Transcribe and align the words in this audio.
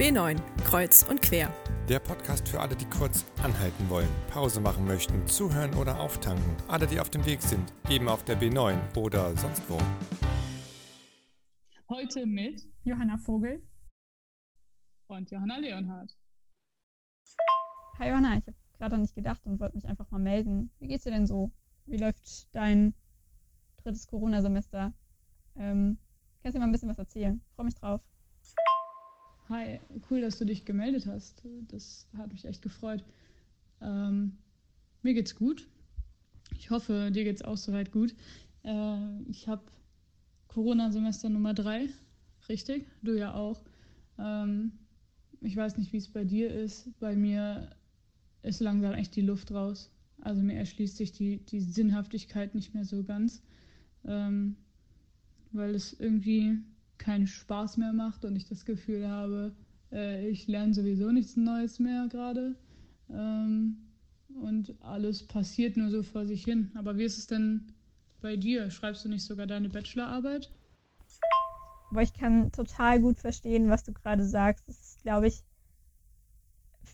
B9, 0.00 0.40
Kreuz 0.64 1.02
und 1.02 1.20
Quer. 1.20 1.52
Der 1.86 1.98
Podcast 1.98 2.48
für 2.48 2.58
alle, 2.58 2.74
die 2.74 2.86
kurz 2.86 3.26
anhalten 3.42 3.90
wollen, 3.90 4.08
Pause 4.30 4.58
machen 4.58 4.86
möchten, 4.86 5.26
zuhören 5.26 5.74
oder 5.74 6.00
auftanken. 6.00 6.56
Alle, 6.68 6.86
die 6.86 6.98
auf 6.98 7.10
dem 7.10 7.26
Weg 7.26 7.42
sind, 7.42 7.70
eben 7.90 8.08
auf 8.08 8.24
der 8.24 8.40
B9 8.40 8.96
oder 8.96 9.36
sonst 9.36 9.62
wo. 9.68 9.78
Heute 11.90 12.24
mit 12.24 12.66
Johanna 12.82 13.18
Vogel 13.18 13.62
und 15.08 15.30
Johanna 15.30 15.58
Leonhardt. 15.58 16.16
Hi 17.98 18.08
Johanna, 18.08 18.38
ich 18.38 18.46
habe 18.46 18.56
gerade 18.78 18.94
an 18.94 19.02
dich 19.02 19.14
gedacht 19.14 19.44
und 19.44 19.60
wollte 19.60 19.76
mich 19.76 19.84
einfach 19.84 20.10
mal 20.10 20.18
melden. 20.18 20.72
Wie 20.78 20.86
geht's 20.88 21.04
dir 21.04 21.10
denn 21.10 21.26
so? 21.26 21.52
Wie 21.84 21.98
läuft 21.98 22.48
dein 22.54 22.94
drittes 23.82 24.06
Corona-Semester? 24.06 24.94
Ähm, 25.56 25.98
kannst 26.42 26.54
du 26.54 26.58
dir 26.58 26.60
mal 26.60 26.68
ein 26.70 26.72
bisschen 26.72 26.88
was 26.88 26.98
erzählen? 26.98 27.44
Freue 27.54 27.66
mich 27.66 27.74
drauf. 27.74 28.00
Hi, 29.50 29.80
cool, 30.08 30.20
dass 30.20 30.38
du 30.38 30.46
dich 30.46 30.64
gemeldet 30.64 31.08
hast. 31.08 31.42
Das 31.72 32.06
hat 32.16 32.30
mich 32.30 32.44
echt 32.44 32.62
gefreut. 32.62 33.02
Ähm, 33.80 34.38
mir 35.02 35.12
geht's 35.12 35.34
gut. 35.34 35.66
Ich 36.56 36.70
hoffe, 36.70 37.10
dir 37.10 37.24
geht's 37.24 37.42
auch 37.42 37.56
soweit 37.56 37.90
gut. 37.90 38.14
Äh, 38.62 39.22
ich 39.28 39.48
habe 39.48 39.64
Corona-Semester 40.46 41.30
Nummer 41.30 41.52
drei, 41.52 41.88
richtig? 42.48 42.86
Du 43.02 43.18
ja 43.18 43.34
auch. 43.34 43.64
Ähm, 44.20 44.70
ich 45.40 45.56
weiß 45.56 45.78
nicht, 45.78 45.92
wie 45.92 45.96
es 45.96 46.06
bei 46.06 46.22
dir 46.22 46.54
ist. 46.54 46.88
Bei 47.00 47.16
mir 47.16 47.70
ist 48.44 48.60
langsam 48.60 48.94
echt 48.94 49.16
die 49.16 49.20
Luft 49.20 49.50
raus. 49.50 49.90
Also 50.20 50.42
mir 50.42 50.58
erschließt 50.58 50.96
sich 50.96 51.10
die, 51.10 51.44
die 51.44 51.60
Sinnhaftigkeit 51.60 52.54
nicht 52.54 52.72
mehr 52.72 52.84
so 52.84 53.02
ganz, 53.02 53.42
ähm, 54.04 54.54
weil 55.50 55.74
es 55.74 55.98
irgendwie 55.98 56.58
keinen 57.00 57.26
Spaß 57.26 57.78
mehr 57.78 57.92
macht 57.92 58.24
und 58.24 58.36
ich 58.36 58.46
das 58.46 58.64
Gefühl 58.64 59.08
habe, 59.08 59.52
äh, 59.90 60.28
ich 60.28 60.46
lerne 60.46 60.74
sowieso 60.74 61.10
nichts 61.10 61.36
Neues 61.36 61.80
mehr 61.80 62.06
gerade. 62.08 62.54
Ähm, 63.10 63.76
und 64.40 64.74
alles 64.80 65.26
passiert 65.26 65.76
nur 65.76 65.90
so 65.90 66.04
vor 66.04 66.26
sich 66.26 66.44
hin. 66.44 66.70
Aber 66.74 66.96
wie 66.96 67.04
ist 67.04 67.18
es 67.18 67.26
denn 67.26 67.72
bei 68.20 68.36
dir? 68.36 68.70
Schreibst 68.70 69.04
du 69.04 69.08
nicht 69.08 69.24
sogar 69.24 69.46
deine 69.46 69.68
Bachelorarbeit? 69.68 70.52
Aber 71.90 72.02
ich 72.02 72.12
kann 72.12 72.52
total 72.52 73.00
gut 73.00 73.18
verstehen, 73.18 73.68
was 73.68 73.82
du 73.82 73.92
gerade 73.92 74.24
sagst. 74.24 74.68
Das 74.68 74.80
ist, 74.80 75.02
glaube 75.02 75.26
ich, 75.26 75.42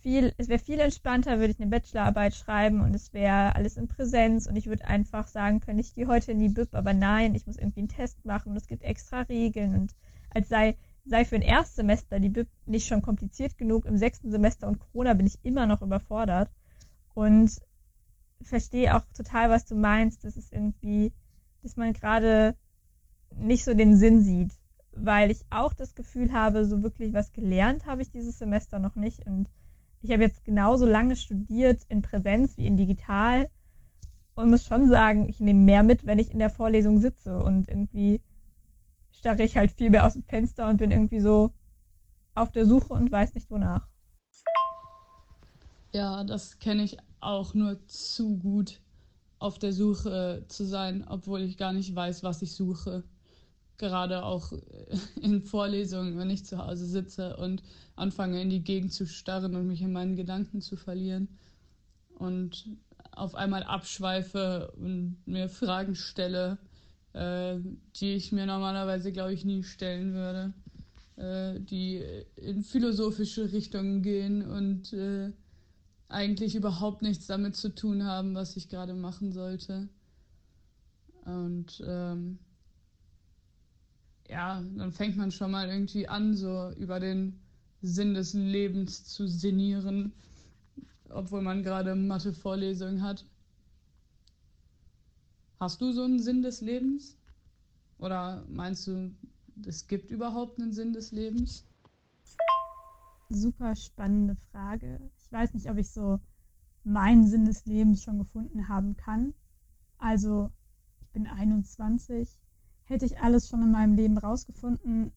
viel, 0.06 0.32
es 0.38 0.48
wäre 0.48 0.60
viel 0.60 0.78
entspannter, 0.78 1.40
würde 1.40 1.50
ich 1.50 1.58
eine 1.58 1.68
Bachelorarbeit 1.68 2.32
schreiben 2.36 2.80
und 2.80 2.94
es 2.94 3.12
wäre 3.12 3.56
alles 3.56 3.76
in 3.76 3.88
Präsenz 3.88 4.46
und 4.46 4.54
ich 4.54 4.68
würde 4.68 4.86
einfach 4.86 5.26
sagen 5.26 5.58
können, 5.58 5.80
ich 5.80 5.96
gehe 5.96 6.06
heute 6.06 6.30
in 6.30 6.38
die 6.38 6.48
BIP, 6.48 6.76
aber 6.76 6.94
nein, 6.94 7.34
ich 7.34 7.44
muss 7.44 7.56
irgendwie 7.56 7.80
einen 7.80 7.88
Test 7.88 8.24
machen 8.24 8.50
und 8.50 8.56
es 8.56 8.68
gibt 8.68 8.84
extra 8.84 9.22
Regeln 9.22 9.74
und 9.74 9.96
als 10.30 10.48
sei, 10.48 10.76
sei 11.06 11.24
für 11.24 11.34
ein 11.34 11.42
Erstsemester 11.42 12.20
die 12.20 12.28
BIP 12.28 12.46
nicht 12.66 12.86
schon 12.86 13.02
kompliziert 13.02 13.58
genug, 13.58 13.84
im 13.84 13.96
sechsten 13.96 14.30
Semester 14.30 14.68
und 14.68 14.78
Corona 14.78 15.12
bin 15.14 15.26
ich 15.26 15.40
immer 15.42 15.66
noch 15.66 15.82
überfordert 15.82 16.52
und 17.14 17.60
verstehe 18.42 18.94
auch 18.94 19.02
total, 19.12 19.50
was 19.50 19.66
du 19.66 19.74
meinst, 19.74 20.22
dass 20.22 20.36
es 20.36 20.52
irgendwie, 20.52 21.12
dass 21.64 21.76
man 21.76 21.92
gerade 21.92 22.54
nicht 23.34 23.64
so 23.64 23.74
den 23.74 23.96
Sinn 23.96 24.22
sieht, 24.22 24.52
weil 24.92 25.32
ich 25.32 25.44
auch 25.50 25.74
das 25.74 25.96
Gefühl 25.96 26.32
habe, 26.32 26.64
so 26.64 26.84
wirklich 26.84 27.12
was 27.12 27.32
gelernt 27.32 27.86
habe 27.86 28.02
ich 28.02 28.12
dieses 28.12 28.38
Semester 28.38 28.78
noch 28.78 28.94
nicht 28.94 29.26
und 29.26 29.48
ich 30.06 30.12
habe 30.12 30.22
jetzt 30.22 30.44
genauso 30.44 30.86
lange 30.86 31.16
studiert 31.16 31.82
in 31.88 32.00
Präsenz 32.00 32.56
wie 32.56 32.66
in 32.66 32.76
digital 32.76 33.50
und 34.36 34.50
muss 34.50 34.64
schon 34.64 34.88
sagen, 34.88 35.28
ich 35.28 35.40
nehme 35.40 35.60
mehr 35.60 35.82
mit, 35.82 36.06
wenn 36.06 36.20
ich 36.20 36.30
in 36.30 36.38
der 36.38 36.50
Vorlesung 36.50 37.00
sitze 37.00 37.42
und 37.42 37.68
irgendwie 37.68 38.20
starre 39.10 39.42
ich 39.42 39.56
halt 39.56 39.72
viel 39.72 39.90
mehr 39.90 40.06
aus 40.06 40.12
dem 40.12 40.22
Fenster 40.22 40.68
und 40.68 40.76
bin 40.76 40.92
irgendwie 40.92 41.18
so 41.18 41.52
auf 42.36 42.52
der 42.52 42.66
Suche 42.66 42.92
und 42.92 43.10
weiß 43.10 43.34
nicht 43.34 43.50
wonach. 43.50 43.88
Ja, 45.92 46.22
das 46.22 46.60
kenne 46.60 46.84
ich 46.84 46.98
auch 47.18 47.54
nur 47.54 47.84
zu 47.88 48.38
gut, 48.38 48.80
auf 49.40 49.58
der 49.58 49.72
Suche 49.72 50.44
zu 50.46 50.64
sein, 50.64 51.04
obwohl 51.08 51.42
ich 51.42 51.56
gar 51.56 51.72
nicht 51.72 51.92
weiß, 51.92 52.22
was 52.22 52.42
ich 52.42 52.54
suche 52.54 53.02
gerade 53.78 54.24
auch 54.24 54.52
in 55.20 55.42
Vorlesungen, 55.42 56.18
wenn 56.18 56.30
ich 56.30 56.44
zu 56.44 56.58
Hause 56.58 56.86
sitze 56.86 57.36
und 57.36 57.62
anfange 57.94 58.40
in 58.40 58.50
die 58.50 58.62
Gegend 58.62 58.92
zu 58.92 59.06
starren 59.06 59.56
und 59.56 59.66
mich 59.66 59.82
in 59.82 59.92
meinen 59.92 60.16
Gedanken 60.16 60.60
zu 60.60 60.76
verlieren 60.76 61.28
und 62.18 62.68
auf 63.12 63.34
einmal 63.34 63.62
abschweife 63.62 64.72
und 64.76 65.16
mir 65.26 65.48
Fragen 65.48 65.94
stelle, 65.94 66.58
äh, 67.14 67.56
die 67.96 68.12
ich 68.12 68.32
mir 68.32 68.46
normalerweise, 68.46 69.12
glaube 69.12 69.32
ich, 69.32 69.44
nie 69.44 69.62
stellen 69.62 70.12
würde, 70.12 70.52
äh, 71.16 71.60
die 71.60 72.02
in 72.36 72.62
philosophische 72.62 73.52
Richtungen 73.52 74.02
gehen 74.02 74.42
und 74.46 74.92
äh, 74.92 75.32
eigentlich 76.08 76.54
überhaupt 76.54 77.02
nichts 77.02 77.26
damit 77.26 77.56
zu 77.56 77.74
tun 77.74 78.04
haben, 78.04 78.34
was 78.34 78.56
ich 78.56 78.68
gerade 78.68 78.94
machen 78.94 79.32
sollte. 79.32 79.88
Und 81.24 81.82
ähm, 81.84 82.38
ja, 84.36 84.62
dann 84.76 84.92
fängt 84.92 85.16
man 85.16 85.32
schon 85.32 85.50
mal 85.50 85.66
irgendwie 85.66 86.06
an, 86.08 86.36
so 86.36 86.70
über 86.72 87.00
den 87.00 87.40
Sinn 87.80 88.12
des 88.12 88.34
Lebens 88.34 89.06
zu 89.06 89.26
sinnieren, 89.26 90.12
obwohl 91.08 91.40
man 91.40 91.62
gerade 91.62 91.94
Mathe-Vorlesungen 91.94 93.02
hat. 93.02 93.24
Hast 95.58 95.80
du 95.80 95.90
so 95.92 96.02
einen 96.02 96.18
Sinn 96.18 96.42
des 96.42 96.60
Lebens? 96.60 97.16
Oder 97.98 98.44
meinst 98.50 98.86
du, 98.86 99.10
es 99.64 99.86
gibt 99.86 100.10
überhaupt 100.10 100.60
einen 100.60 100.74
Sinn 100.74 100.92
des 100.92 101.12
Lebens? 101.12 101.64
Super 103.30 103.74
spannende 103.74 104.36
Frage. 104.52 105.00
Ich 105.16 105.32
weiß 105.32 105.54
nicht, 105.54 105.70
ob 105.70 105.78
ich 105.78 105.90
so 105.90 106.20
meinen 106.84 107.26
Sinn 107.26 107.46
des 107.46 107.64
Lebens 107.64 108.02
schon 108.02 108.18
gefunden 108.18 108.68
haben 108.68 108.98
kann. 108.98 109.32
Also, 109.96 110.50
ich 111.00 111.08
bin 111.12 111.26
21 111.26 112.28
hätte 112.86 113.04
ich 113.04 113.18
alles 113.20 113.48
schon 113.48 113.62
in 113.62 113.70
meinem 113.70 113.94
Leben 113.94 114.18
rausgefunden, 114.18 115.12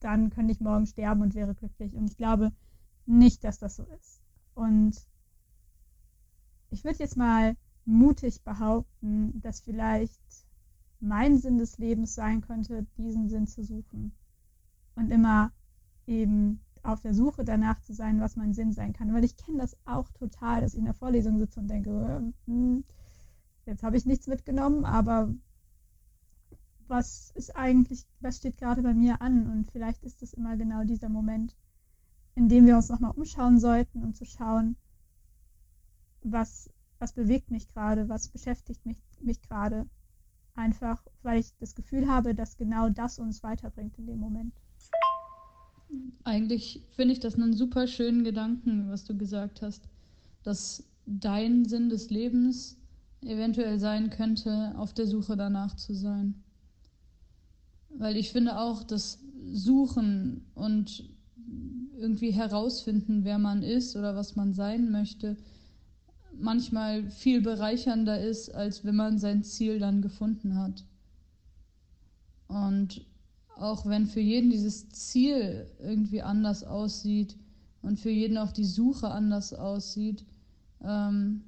dann 0.00 0.30
könnte 0.30 0.52
ich 0.52 0.60
morgen 0.60 0.86
sterben 0.86 1.22
und 1.22 1.34
wäre 1.34 1.54
glücklich. 1.54 1.94
Und 1.94 2.10
ich 2.10 2.16
glaube 2.16 2.52
nicht, 3.06 3.44
dass 3.44 3.58
das 3.58 3.76
so 3.76 3.84
ist. 3.84 4.20
Und 4.54 4.96
ich 6.70 6.84
würde 6.84 6.98
jetzt 6.98 7.16
mal 7.16 7.56
mutig 7.84 8.42
behaupten, 8.42 9.40
dass 9.40 9.60
vielleicht 9.60 10.20
mein 11.00 11.38
Sinn 11.38 11.58
des 11.58 11.78
Lebens 11.78 12.14
sein 12.14 12.40
könnte, 12.40 12.86
diesen 12.96 13.28
Sinn 13.28 13.46
zu 13.46 13.62
suchen. 13.62 14.12
Und 14.94 15.10
immer 15.10 15.52
eben 16.06 16.60
auf 16.82 17.00
der 17.00 17.14
Suche 17.14 17.44
danach 17.44 17.80
zu 17.80 17.92
sein, 17.92 18.20
was 18.20 18.36
mein 18.36 18.54
Sinn 18.54 18.72
sein 18.72 18.92
kann. 18.92 19.12
Weil 19.12 19.24
ich 19.24 19.36
kenne 19.36 19.58
das 19.58 19.76
auch 19.84 20.10
total, 20.10 20.60
dass 20.60 20.74
ich 20.74 20.78
in 20.78 20.84
der 20.84 20.94
Vorlesung 20.94 21.38
sitze 21.38 21.60
und 21.60 21.68
denke, 21.68 22.32
hm, 22.46 22.84
jetzt 23.66 23.82
habe 23.82 23.96
ich 23.96 24.06
nichts 24.06 24.26
mitgenommen, 24.26 24.84
aber 24.84 25.32
was 26.88 27.32
ist 27.34 27.54
eigentlich, 27.56 28.04
was 28.20 28.36
steht 28.38 28.58
gerade 28.58 28.82
bei 28.82 28.94
mir 28.94 29.20
an? 29.20 29.50
Und 29.50 29.70
vielleicht 29.70 30.02
ist 30.04 30.22
es 30.22 30.34
immer 30.34 30.56
genau 30.56 30.84
dieser 30.84 31.08
Moment, 31.08 31.56
in 32.34 32.48
dem 32.48 32.66
wir 32.66 32.76
uns 32.76 32.88
nochmal 32.88 33.12
umschauen 33.12 33.58
sollten, 33.58 34.02
um 34.02 34.14
zu 34.14 34.24
schauen, 34.24 34.76
was, 36.22 36.70
was 36.98 37.12
bewegt 37.12 37.50
mich 37.50 37.68
gerade, 37.68 38.08
was 38.08 38.28
beschäftigt 38.28 38.84
mich, 38.86 38.98
mich 39.20 39.40
gerade. 39.42 39.86
Einfach, 40.54 41.02
weil 41.22 41.40
ich 41.40 41.52
das 41.58 41.74
Gefühl 41.74 42.08
habe, 42.08 42.34
dass 42.34 42.56
genau 42.56 42.90
das 42.90 43.18
uns 43.18 43.42
weiterbringt 43.42 43.98
in 43.98 44.06
dem 44.06 44.18
Moment. 44.18 44.54
Eigentlich 46.24 46.84
finde 46.90 47.12
ich 47.12 47.20
das 47.20 47.34
einen 47.34 47.54
super 47.54 47.86
schönen 47.86 48.24
Gedanken, 48.24 48.90
was 48.90 49.04
du 49.04 49.16
gesagt 49.16 49.62
hast, 49.62 49.88
dass 50.42 50.84
dein 51.06 51.64
Sinn 51.64 51.88
des 51.88 52.10
Lebens 52.10 52.76
eventuell 53.22 53.78
sein 53.78 54.10
könnte, 54.10 54.74
auf 54.76 54.92
der 54.92 55.06
Suche 55.06 55.36
danach 55.36 55.76
zu 55.76 55.94
sein. 55.94 56.42
Weil 57.98 58.16
ich 58.16 58.32
finde 58.32 58.58
auch, 58.58 58.82
dass 58.82 59.20
Suchen 59.52 60.46
und 60.54 61.04
irgendwie 61.98 62.32
herausfinden, 62.32 63.24
wer 63.24 63.38
man 63.38 63.62
ist 63.62 63.96
oder 63.96 64.16
was 64.16 64.34
man 64.34 64.54
sein 64.54 64.90
möchte, 64.90 65.36
manchmal 66.32 67.10
viel 67.10 67.40
bereichernder 67.40 68.20
ist, 68.20 68.54
als 68.54 68.84
wenn 68.84 68.96
man 68.96 69.18
sein 69.18 69.44
Ziel 69.44 69.78
dann 69.78 70.02
gefunden 70.02 70.56
hat. 70.56 70.84
Und 72.48 73.06
auch 73.56 73.86
wenn 73.86 74.06
für 74.06 74.20
jeden 74.20 74.50
dieses 74.50 74.88
Ziel 74.90 75.66
irgendwie 75.78 76.22
anders 76.22 76.64
aussieht 76.64 77.36
und 77.82 78.00
für 78.00 78.10
jeden 78.10 78.38
auch 78.38 78.52
die 78.52 78.64
Suche 78.64 79.08
anders 79.10 79.52
aussieht, 79.52 80.24
ähm, 80.82 81.42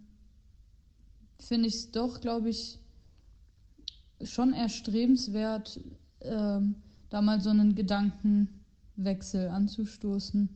finde 1.40 1.68
ich 1.68 1.74
es 1.74 1.90
doch, 1.90 2.20
glaube 2.20 2.50
ich, 2.50 2.78
schon 4.22 4.52
erstrebenswert, 4.52 5.80
ähm, 6.24 6.76
da 7.10 7.22
mal 7.22 7.40
so 7.40 7.50
einen 7.50 7.74
Gedankenwechsel 7.74 9.48
anzustoßen. 9.48 10.48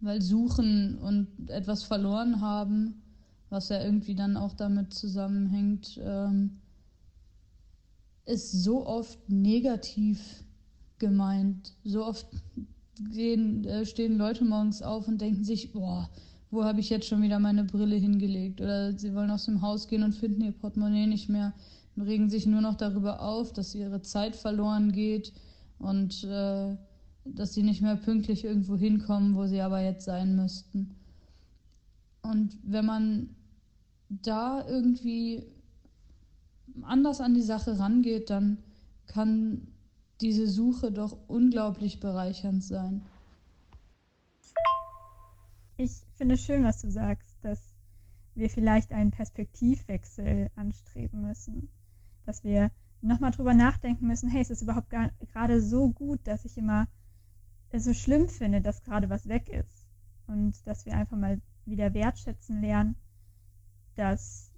Weil 0.00 0.20
suchen 0.20 0.98
und 0.98 1.28
etwas 1.48 1.82
verloren 1.82 2.40
haben, 2.40 3.02
was 3.48 3.68
ja 3.68 3.82
irgendwie 3.82 4.14
dann 4.14 4.36
auch 4.36 4.52
damit 4.52 4.92
zusammenhängt, 4.92 6.00
ähm, 6.02 6.60
ist 8.26 8.52
so 8.52 8.86
oft 8.86 9.18
negativ 9.28 10.44
gemeint, 10.98 11.74
so 11.84 12.04
oft 12.04 12.26
gehen, 13.12 13.64
äh, 13.64 13.84
stehen 13.84 14.16
Leute 14.16 14.44
morgens 14.44 14.82
auf 14.82 15.08
und 15.08 15.20
denken 15.20 15.44
sich, 15.44 15.72
boah, 15.72 16.08
wo 16.50 16.64
habe 16.64 16.80
ich 16.80 16.88
jetzt 16.90 17.06
schon 17.06 17.22
wieder 17.22 17.38
meine 17.38 17.64
Brille 17.64 17.96
hingelegt? 17.96 18.60
Oder 18.60 18.96
sie 18.96 19.14
wollen 19.14 19.30
aus 19.30 19.44
dem 19.44 19.60
Haus 19.60 19.88
gehen 19.88 20.02
und 20.02 20.14
finden 20.14 20.42
ihr 20.42 20.52
Portemonnaie 20.52 21.06
nicht 21.06 21.28
mehr 21.28 21.52
und 21.96 22.02
regen 22.02 22.28
sich 22.28 22.46
nur 22.46 22.60
noch 22.60 22.76
darüber 22.76 23.20
auf, 23.20 23.52
dass 23.52 23.74
ihre 23.74 24.02
Zeit 24.02 24.36
verloren 24.36 24.92
geht 24.92 25.32
und 25.78 26.24
äh, 26.24 26.76
dass 27.24 27.54
sie 27.54 27.62
nicht 27.62 27.82
mehr 27.82 27.96
pünktlich 27.96 28.44
irgendwo 28.44 28.76
hinkommen, 28.76 29.34
wo 29.34 29.46
sie 29.46 29.60
aber 29.60 29.80
jetzt 29.80 30.04
sein 30.04 30.36
müssten. 30.36 30.94
Und 32.22 32.58
wenn 32.62 32.84
man 32.84 33.36
da 34.08 34.66
irgendwie 34.66 35.44
anders 36.82 37.20
an 37.20 37.34
die 37.34 37.42
Sache 37.42 37.78
rangeht, 37.78 38.30
dann 38.30 38.58
kann 39.06 39.68
diese 40.20 40.48
Suche 40.48 40.92
doch 40.92 41.16
unglaublich 41.28 42.00
bereichernd 42.00 42.64
sein. 42.64 43.02
Ich 45.76 45.90
finde 46.14 46.36
es 46.36 46.42
schön, 46.42 46.62
was 46.64 46.80
du 46.80 46.90
sagst, 46.90 47.36
dass 47.42 47.74
wir 48.34 48.48
vielleicht 48.48 48.92
einen 48.92 49.10
Perspektivwechsel 49.10 50.50
anstreben 50.56 51.22
müssen. 51.22 51.68
Dass 52.24 52.44
wir 52.44 52.70
nochmal 53.00 53.30
drüber 53.30 53.54
nachdenken 53.54 54.06
müssen, 54.06 54.30
hey, 54.30 54.42
ist 54.42 54.50
es 54.50 54.62
überhaupt 54.62 54.90
gerade 54.90 55.60
so 55.60 55.90
gut, 55.90 56.20
dass 56.24 56.44
ich 56.44 56.56
immer 56.56 56.88
so 57.76 57.92
schlimm 57.92 58.28
finde, 58.28 58.60
dass 58.60 58.82
gerade 58.82 59.10
was 59.10 59.28
weg 59.28 59.48
ist. 59.48 59.86
Und 60.26 60.66
dass 60.66 60.86
wir 60.86 60.94
einfach 60.94 61.16
mal 61.16 61.40
wieder 61.66 61.92
wertschätzen 61.92 62.60
lernen, 62.60 62.96
dass 63.96 64.52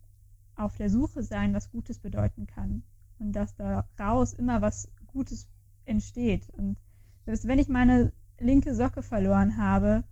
auf 0.54 0.76
der 0.76 0.90
Suche 0.90 1.22
sein 1.22 1.54
was 1.54 1.70
Gutes 1.70 1.98
bedeuten 1.98 2.46
kann. 2.46 2.82
Und 3.18 3.32
dass 3.32 3.56
daraus 3.56 4.34
immer 4.34 4.60
was 4.60 4.92
Gutes 5.06 5.48
entsteht. 5.86 6.50
Und 6.50 6.76
selbst 7.24 7.46
wenn 7.48 7.58
ich 7.58 7.68
meine 7.68 8.12
linke 8.38 8.74
Socke 8.74 9.02
verloren 9.02 9.56
habe, 9.56 10.04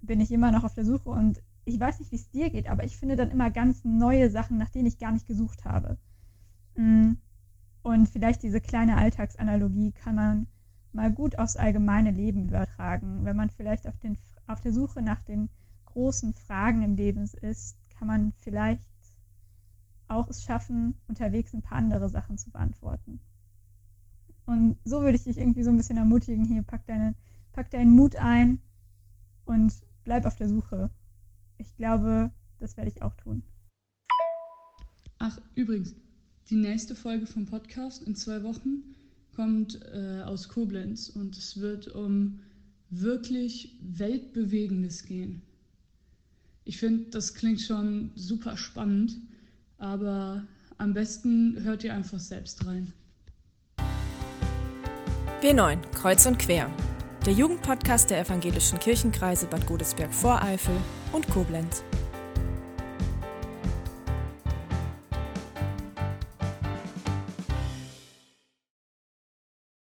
bin 0.00 0.20
ich 0.20 0.32
immer 0.32 0.50
noch 0.50 0.64
auf 0.64 0.74
der 0.74 0.84
Suche 0.84 1.10
und 1.10 1.40
ich 1.64 1.78
weiß 1.78 2.00
nicht, 2.00 2.10
wie 2.10 2.16
es 2.16 2.28
dir 2.30 2.50
geht, 2.50 2.68
aber 2.68 2.82
ich 2.82 2.96
finde 2.96 3.14
dann 3.14 3.30
immer 3.30 3.50
ganz 3.52 3.84
neue 3.84 4.30
Sachen, 4.30 4.58
nach 4.58 4.70
denen 4.70 4.86
ich 4.86 4.98
gar 4.98 5.12
nicht 5.12 5.28
gesucht 5.28 5.64
habe. 5.64 5.96
Mm. 6.76 7.12
Und 7.82 8.08
vielleicht 8.08 8.42
diese 8.42 8.60
kleine 8.60 8.96
Alltagsanalogie 8.96 9.92
kann 9.92 10.14
man 10.14 10.46
mal 10.92 11.12
gut 11.12 11.38
aufs 11.38 11.56
allgemeine 11.56 12.10
Leben 12.10 12.44
übertragen. 12.48 13.24
Wenn 13.24 13.36
man 13.36 13.50
vielleicht 13.50 13.88
auf, 13.88 13.98
den, 13.98 14.16
auf 14.46 14.60
der 14.60 14.72
Suche 14.72 15.02
nach 15.02 15.22
den 15.22 15.48
großen 15.86 16.32
Fragen 16.34 16.82
im 16.82 16.94
Leben 16.94 17.28
ist, 17.40 17.76
kann 17.90 18.06
man 18.06 18.32
vielleicht 18.38 18.86
auch 20.08 20.28
es 20.28 20.44
schaffen, 20.44 20.94
unterwegs 21.08 21.54
ein 21.54 21.62
paar 21.62 21.78
andere 21.78 22.08
Sachen 22.08 22.38
zu 22.38 22.50
beantworten. 22.50 23.20
Und 24.44 24.76
so 24.84 25.00
würde 25.00 25.16
ich 25.16 25.24
dich 25.24 25.38
irgendwie 25.38 25.62
so 25.62 25.70
ein 25.70 25.76
bisschen 25.76 25.96
ermutigen, 25.96 26.44
hier 26.44 26.62
pack, 26.62 26.86
deine, 26.86 27.14
pack 27.52 27.70
deinen 27.70 27.92
Mut 27.92 28.16
ein 28.16 28.60
und 29.44 29.72
bleib 30.04 30.26
auf 30.26 30.36
der 30.36 30.48
Suche. 30.48 30.90
Ich 31.58 31.74
glaube, 31.76 32.30
das 32.58 32.76
werde 32.76 32.90
ich 32.90 33.02
auch 33.02 33.14
tun. 33.14 33.42
Ach, 35.18 35.38
übrigens, 35.54 35.94
die 36.52 36.58
nächste 36.58 36.94
Folge 36.94 37.26
vom 37.26 37.46
Podcast 37.46 38.02
in 38.02 38.14
zwei 38.14 38.42
Wochen 38.42 38.94
kommt 39.34 39.80
äh, 39.94 40.20
aus 40.20 40.50
Koblenz 40.50 41.08
und 41.08 41.34
es 41.34 41.58
wird 41.58 41.88
um 41.88 42.40
wirklich 42.90 43.74
Weltbewegendes 43.80 45.06
gehen. 45.06 45.40
Ich 46.64 46.76
finde, 46.76 47.08
das 47.08 47.32
klingt 47.32 47.62
schon 47.62 48.10
super 48.16 48.58
spannend, 48.58 49.16
aber 49.78 50.46
am 50.76 50.92
besten 50.92 51.56
hört 51.62 51.84
ihr 51.84 51.94
einfach 51.94 52.20
selbst 52.20 52.66
rein. 52.66 52.92
B9, 55.40 55.78
Kreuz 55.94 56.26
und 56.26 56.38
Quer. 56.38 56.70
Der 57.24 57.32
Jugendpodcast 57.32 58.10
der 58.10 58.20
evangelischen 58.20 58.78
Kirchenkreise 58.78 59.46
Bad 59.46 59.66
Godesberg-Voreifel 59.66 60.76
und 61.12 61.26
Koblenz. 61.28 61.82